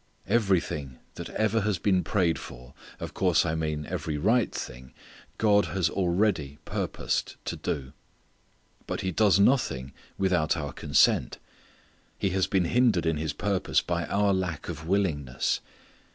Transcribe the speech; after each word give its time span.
Everything 0.25 0.97
that 1.13 1.29
ever 1.29 1.61
has 1.61 1.77
been 1.77 2.03
prayed 2.03 2.39
for, 2.39 2.73
of 2.99 3.13
course 3.13 3.45
I 3.45 3.53
mean 3.53 3.85
every 3.85 4.17
right 4.17 4.51
thing, 4.51 4.95
God 5.37 5.65
has 5.65 5.91
already 5.91 6.57
purposed 6.65 7.35
to 7.45 7.55
do. 7.55 7.93
But 8.87 9.01
He 9.01 9.11
does 9.11 9.39
nothing 9.39 9.93
without 10.17 10.57
our 10.57 10.73
consent. 10.73 11.37
He 12.17 12.31
has 12.31 12.47
been 12.47 12.65
hindered 12.65 13.05
in 13.05 13.17
His 13.17 13.33
purposes 13.33 13.83
by 13.83 14.05
our 14.07 14.33
lack 14.33 14.69
of 14.69 14.87
willingness. 14.87 15.61